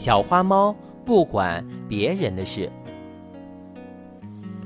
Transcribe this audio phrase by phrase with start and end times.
[0.00, 2.72] 小花猫不管别人的事。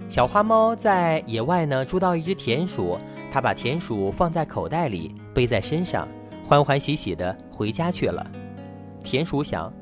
[0.08, 2.96] 小花猫在野外呢，捉到一只田鼠，
[3.32, 6.06] 它把田鼠放在口袋里，背在身上，
[6.46, 8.24] 欢欢喜喜的回家去了。
[9.02, 9.72] 田鼠想，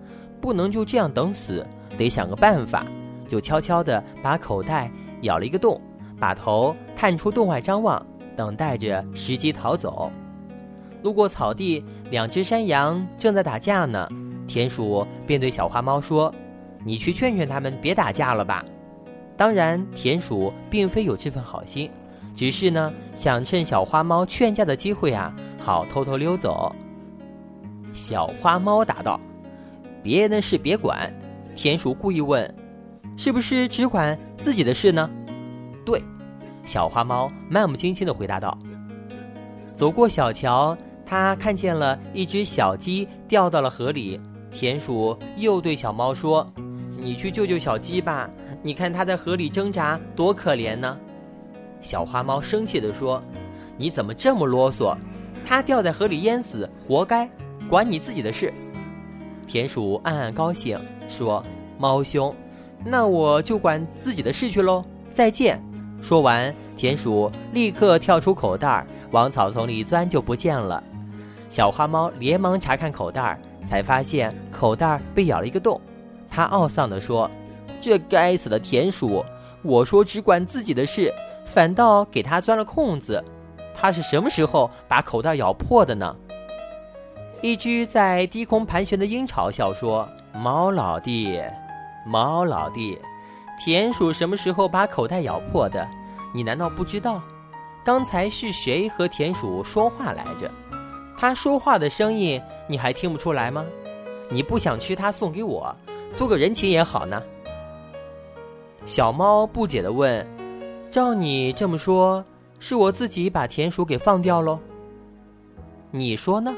[0.41, 1.67] 不能就这样等死，
[1.99, 2.87] 得想个办法，
[3.29, 5.79] 就悄悄地把口袋咬了一个洞，
[6.19, 8.03] 把头探出洞外张望，
[8.35, 10.11] 等待着时机逃走。
[11.03, 14.09] 路过草地，两只山羊正在打架呢，
[14.47, 16.33] 田鼠便对小花猫说
[16.85, 18.65] ：“你去劝劝他们，别打架了吧。”
[19.37, 21.91] 当然，田鼠并非有这份好心，
[22.35, 26.75] 只是呢想趁小花猫劝架的机会啊，好偷偷溜走。
[27.95, 29.19] 小花猫答道
[30.03, 31.13] ：“别人的事别管。”
[31.57, 32.55] 田鼠故意问
[33.17, 35.09] ：“是不是只管自己的事呢
[35.85, 36.03] ？”“对。”
[36.65, 38.57] 小花猫漫不经心的回答道。
[39.75, 44.21] 走过小桥，他看见了一只小鸡掉到了河里。
[44.53, 46.47] 田鼠又对小猫说
[46.97, 48.29] ：“你去救救小鸡吧。”
[48.65, 50.97] 你看它在河里挣扎，多可怜呢！
[51.81, 53.21] 小花猫生气地说
[53.77, 54.97] ：“你怎么这么啰嗦？
[55.45, 57.29] 它掉在河里淹死，活该，
[57.69, 58.55] 管你自己的事。”
[59.49, 61.43] 田鼠暗暗高兴，说
[61.77, 62.33] ：“猫兄，
[62.85, 65.61] 那我就管自己的事去喽，再见。”
[66.01, 70.81] 说完，田鼠立刻跳出口袋，往草丛里钻，就不见了。
[71.49, 75.81] 小花猫连忙查看口袋，才发现口袋被咬了一个洞。
[76.31, 77.31] 他懊丧地说。
[77.81, 79.25] 这该死的田鼠！
[79.61, 81.13] 我说只管自己的事，
[81.45, 83.21] 反倒给他钻了空子。
[83.75, 86.15] 他是什么时候把口袋咬破的呢？
[87.41, 91.43] 一只在低空盘旋的鹰嘲笑说：“猫老弟，
[92.07, 92.97] 猫老弟，
[93.59, 95.85] 田鼠什么时候把口袋咬破的？
[96.33, 97.21] 你难道不知道？
[97.85, 100.49] 刚才是谁和田鼠说话来着？
[101.23, 103.65] 他说话的声音你还听不出来吗？
[104.29, 105.73] 你不想吃它送给我，
[106.17, 107.23] 做个人情也好呢。”
[108.87, 110.27] 小猫不解地问
[110.91, 112.25] ：“照你这么说，
[112.59, 114.59] 是我自己把田鼠给放掉喽？
[115.93, 116.53] 你说呢？”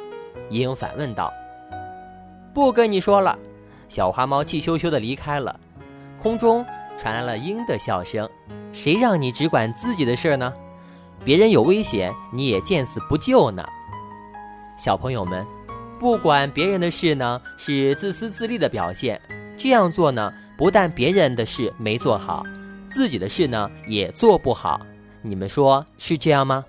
[0.48, 1.30] 鹰反问道。
[2.54, 3.38] “不跟你说了。”
[3.86, 5.60] 小花猫气羞羞地离开了。
[6.22, 6.64] 空中
[6.96, 8.26] 传来了鹰的笑声
[8.72, 10.50] ：“谁让你只管自己的事儿呢？
[11.22, 13.62] 别人有危险，你也见死不救呢？”
[14.76, 15.46] 小朋友们，
[15.98, 19.20] 不管别人的事呢，是自私自利的表现。
[19.56, 20.32] 这样做呢？
[20.56, 22.44] 不但别人的事没做好，
[22.90, 24.80] 自己的事呢也做不好，
[25.22, 26.64] 你们说是这样吗？